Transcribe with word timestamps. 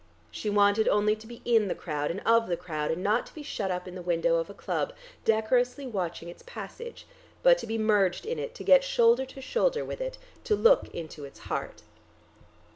She 0.31 0.49
wanted 0.49 0.87
only 0.87 1.15
to 1.15 1.27
be 1.27 1.43
in 1.45 1.67
the 1.67 1.75
crowd 1.75 2.09
and 2.09 2.21
of 2.21 2.47
the 2.47 2.57
crowd 2.57 2.89
and 2.89 3.03
not 3.03 3.27
to 3.27 3.33
be 3.35 3.43
shut 3.43 3.69
up 3.69 3.87
in 3.87 3.93
the 3.93 4.01
window 4.01 4.37
of 4.37 4.49
a 4.49 4.53
club, 4.55 4.93
decorously 5.25 5.85
watching 5.85 6.27
its 6.27 6.41
passage, 6.47 7.05
but 7.43 7.59
to 7.59 7.67
be 7.67 7.77
merged 7.77 8.25
in 8.25 8.39
it, 8.39 8.55
to 8.55 8.63
get 8.63 8.83
shoulder 8.83 9.27
to 9.27 9.41
shoulder 9.41 9.85
with 9.85 10.01
it, 10.01 10.17
to 10.45 10.55
look 10.55 10.89
into 10.89 11.23
its 11.23 11.41
heart. 11.53 11.83